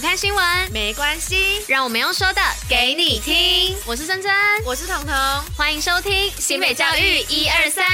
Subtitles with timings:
[0.00, 3.76] 不看新闻没关系，让我们用说的给你听。
[3.84, 4.32] 我是珍珍，
[4.64, 5.14] 我是彤彤，
[5.54, 7.84] 欢迎收听新北教育一二三。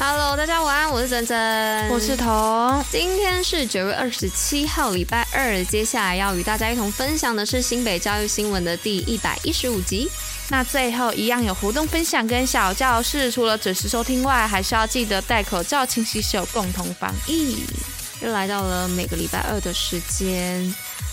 [0.00, 2.84] Hello，大家晚安，我是珍珍，我是彤。
[2.90, 5.64] 今天是九月二十七号，礼拜二。
[5.66, 10.10] 接下来要与大家一同分享的是新北教育新闻的第一百一十五集。
[10.48, 17.64] 那最后一样有活动分享跟小教室，除了准时收听外，还是要记得戴口罩、勤洗手，共同防疫。
[18.22, 20.62] 又来到了每个礼拜二的时间。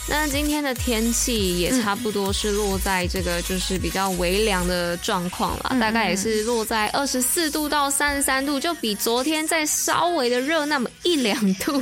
[0.07, 11.79] 那今天的天气也差不多是落在这个就是比较微凉的状况了，嗯、大概也是落在二十四度到三十三度，就比昨天再稍微的热那么一两度。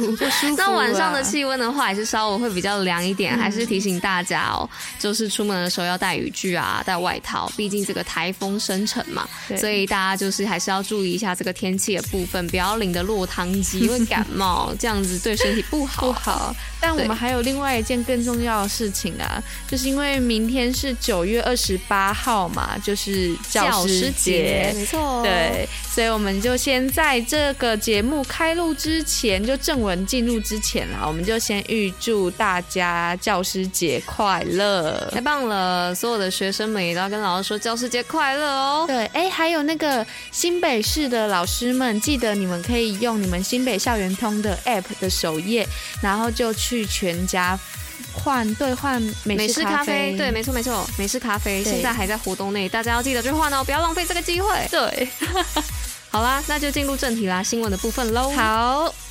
[0.58, 16.08] 那晚上的气温的话，也是稍微会比较凉一点，还是提醒大家哦，就是出门的时候要带雨具啊，带外套，毕竟这个台风生成嘛，所以大家就是还是要注意一下这个天气的部分，不要淋得落汤鸡，会感冒，这样子对身体不好。
[16.08, 16.54] 不好。
[16.80, 35.10] 但我们还有另外一件更重要的事情啊，就是因为明天是九月二十八号嘛，就是教师节，没错，对，所以我们就先在这个节目开录之前，就正文进入之前啦，我们就先预祝大家教师节快乐！
[35.12, 38.86] 太棒了，所有的学生们也都要跟老师说教师节快乐哦。
[38.88, 45.68] 对，哎、欸，还有那个新北市的老师们，记得你们可以用你们新北校园通的 App 的首页，
[46.02, 47.58] 然后就去全家。
[48.14, 54.50] 换兑换美式咖啡，对，没错没错，美式咖啡现在还在活动内，大家要记得去换哦，不要浪费这个机会。
[54.70, 55.08] 对，
[56.10, 58.32] 好啦，那就进入正题啦，新闻的部分喽。
[58.32, 59.07] 好。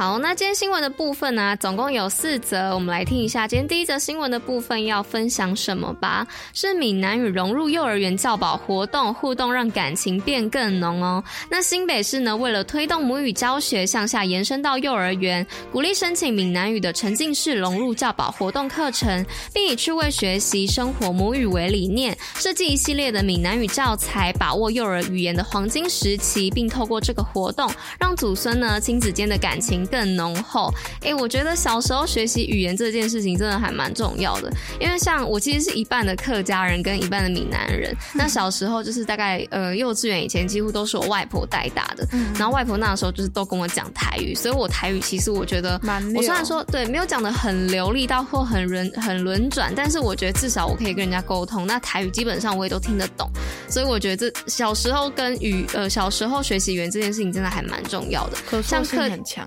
[0.00, 3.46] 好，那今天新闻的部分呢、总共有四则，我们来听一下。
[3.46, 6.26] 今天第一则新闻的部分要分享什么吧？
[6.54, 11.22] 是闽南语融入幼儿园教保活动，互动让感情变更浓哦。
[11.50, 29.86] 那新北市呢，为了推动母语教学向下延伸到幼儿园，鼓励申请闽南语的沉浸式融入教保活动课程，并以趣味学习生活母语为理念，设计一系列的闽南语教材，把握幼儿语言的黄金时期，并透过这个活动，让祖孙呢亲子间的感情。
[29.90, 42.06] 更浓厚，哎、欸，我觉得小时候学习语言这件事情真的还蛮重要的，因为像我其实是一半的客家人跟一半的闽南人，那小时候就是大概呃幼稚园以前几乎都是我外婆带大的，
[42.38, 45.80] 然后外婆那时候就是都跟我讲台语，所以我台语其实我觉得，
[46.14, 53.28] 我虽然说对没有讲得很流利到或很轮很轮转，但是我觉得至少我可以跟人家沟通，那台语基本上我也都听得懂，
[53.68, 59.46] 所以我觉得这小时候跟语呃小时候学习语言这件事情真的还蛮重要的，可塑性很强。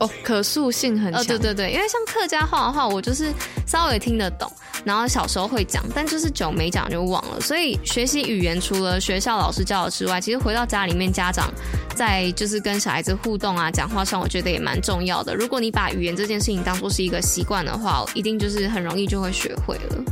[0.00, 1.22] 哦，可塑性很强。
[1.22, 3.32] 哦，对对对，因为像客家话的话，我就是
[3.66, 4.50] 稍微听得懂，
[4.84, 7.40] 然后小时候会讲，但就是久没讲就忘了。
[7.40, 11.48] 所以学习语言除了学校老师教的之外，其实回到家里面，家长
[11.94, 15.36] 在就是跟小孩子互动啊、讲话上，我觉得也蛮重要的。
[15.36, 20.04] 如果你把语言这件事情当做是一个习惯的话，一定就是很容易就会学会了。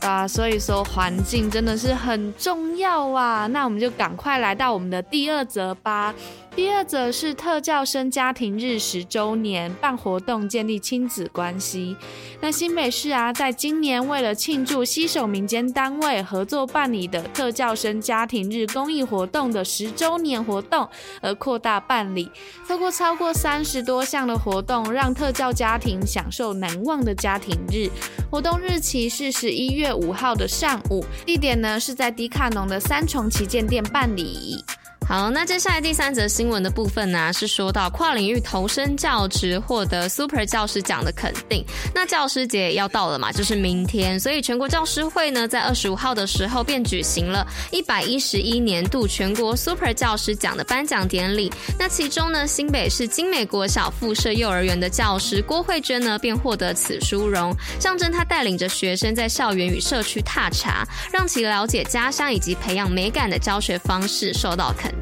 [0.00, 3.46] 啊，所以说环境真的是很重要啊。
[3.46, 6.12] 那我们就赶快来到我们的第二则吧。
[6.56, 11.96] 第二则是特教生家庭日十周年办活动，建立亲子关系。
[12.40, 20.88] 那新北市啊，在今年为了庆祝西手民间单位合作办理的特教生家庭日公益活动的十周年活动，
[21.22, 22.30] 而扩大办理，
[22.68, 27.88] 透过超过三十多项的活动，让特教家庭享受难忘的家庭日。
[28.28, 34.64] 活动日期是十一月五号的上午，地点呢是在迪卡侬的三重旗舰店办理。
[35.10, 41.64] 好，那接下来第三则新闻的部分呢、是说到跨领域投身教职，获得 Super 教师奖的肯定。
[41.92, 51.52] 那教师节要到了嘛，就是明天，所以全国教师会呢，在二十五号的时候便举行了一百一十一年度全国 Super 教师奖的颁奖典礼。
[51.76, 64.99] 那其中呢，新北市精美国小附设幼儿园的教师郭慧娟呢，便获得此殊荣，象征她带领着学生在校园与社区踏查，让其了解家乡以及培养美感的教学方式受到肯定。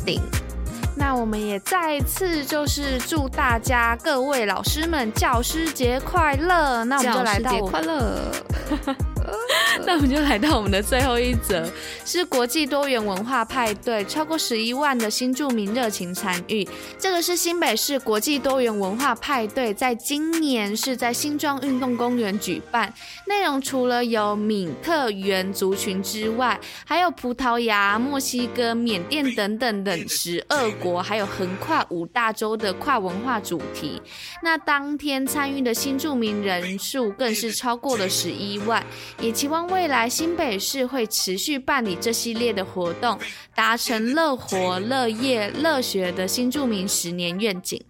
[0.97, 6.85] 那我们也再次就是祝大家各位老师们教师节快乐。
[6.85, 8.33] 那我们就来到我快乐。
[9.87, 11.71] 那我们就来到我们的最后一则，
[12.05, 16.69] 是国际多元文化派对，超过十一万的新住民热情参与。
[16.99, 22.93] 这个是新北市国际多元文化派对，在今年是在新庄运动公园举办。
[23.27, 34.03] 内容除了有闽特原族群之外，还有葡萄牙、墨西哥、缅甸等等等十二国，还有横跨五大洲的跨文化主题。
[34.43, 38.85] 那当天参与的新住民人数更是超过了十一万。
[39.21, 43.19] 也期望未来新北市会持续办理这系列的活动，
[43.55, 47.83] 达成乐活、乐业、乐学的新著名十年愿景。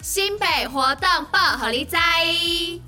[0.00, 2.87] 新北活动报虎你知。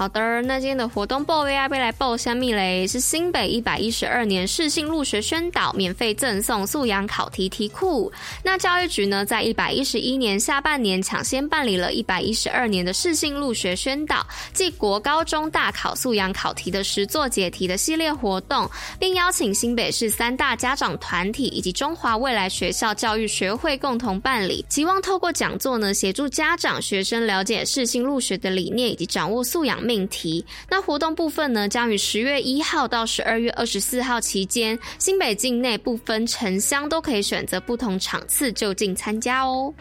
[0.00, 2.86] 好的，那今天的活动报为阿贝来报虾米嘞？
[2.86, 8.10] 是新北一百一十二年适性入学宣导，免费赠送素养考题题库。
[8.42, 18.66] 那教育局呢，在一百一十一年下半年抢先办理了一百一十二年的适性入学宣导即国高中大考素养考题的实作解题的系列活动，
[18.98, 30.46] 并邀请新北市三大家长团体以及中华未来学校教育学会共同办理，期望透过讲座呢，协助家长学生了解适性入学的理念以及掌握素养命题。
[30.68, 39.74] 那活动部分呢，将于十月一号到十二月二十四号期间，新北境内不分城乡都可以选择不同场次就近参加哦。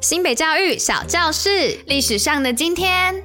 [0.00, 3.24] 新北教育小教室，历史上的今天。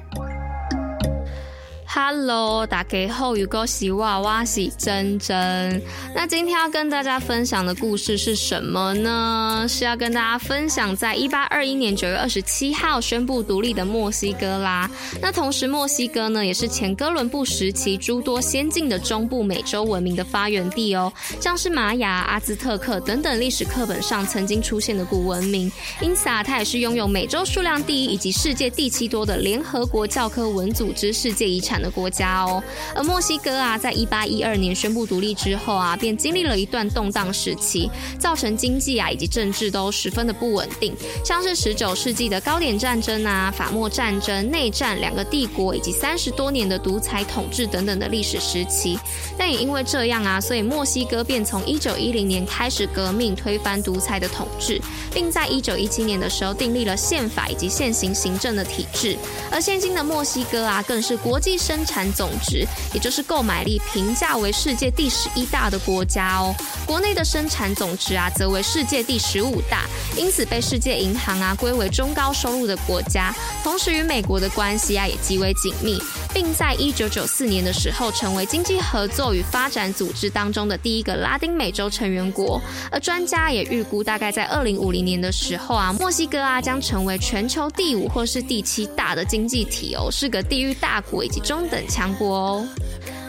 [2.00, 5.82] Hello，大家好，有个喜娃娃是珍珍。
[6.14, 9.66] 那今天要跟大家分享的故事是什么呢？
[9.68, 14.88] 是要跟大家分享在一八二一年九月二十七号宣布独立的墨西哥啦。
[15.20, 25.70] 那同时，墨西哥呢也是前哥伦布时期诸多先进的中部美洲文明的发源地哦，像是玛雅、阿兹特克等等历史课本上曾经出现的古文明。
[26.00, 32.62] 因此啊，它也是拥有美洲数量第一以及世界第七多的联合国教科文组织世界遗产的国家哦，
[32.94, 40.94] 而墨西哥啊，在一八一二年宣布独立之后啊，便经历了一段动荡时期，造成经济啊以及政治都十分的不稳定，
[41.24, 48.98] 像是十九世纪的糕点战争啊、法墨战争、内战、两个帝国以及三十多年的独裁统治等等的历史时期。
[49.36, 54.80] 但也因为这样啊，所以墨西哥便从一九一零年开始革命，推翻独裁的统治，
[55.12, 59.16] 并在一九一七年的时候订立了宪法以及现行行政的体制。
[59.50, 66.52] 而现今的墨西哥啊，更是国际生产总值，也就是购买力评价为世界第十一大的国家哦。
[66.84, 69.84] 国内的生产总值啊，则为世界第十五大，
[70.16, 73.32] 因此被世界银行啊归为中高收入的国家。
[73.62, 76.02] 同时与美国的关系啊也极为紧密，
[76.34, 82.60] 并在一九九四年的时候成为经济合作与发展组织当中的第一个拉丁美洲成员国。
[82.90, 92.68] 而专家也预估，大概在二零五零年的时候啊，墨西哥啊将成为全球第五或是第七大的经济体哦，是个地域大国以及中等强国哦。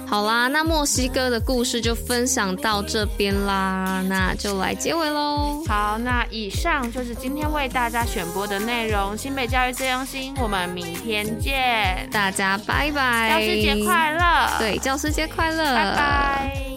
[0.08, 5.64] 好啦，那墨西哥的故事就分享到这边啦，那就来结尾喽。
[5.68, 9.16] 好，那以上就是今天为大家选播的内容。
[9.16, 13.30] 新北教育最用心，我们明天见，大家拜拜。
[13.30, 14.58] 教师节快乐！
[14.58, 16.69] 对，教师节快乐，拜拜。